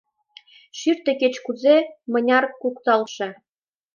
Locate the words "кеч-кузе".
1.21-1.75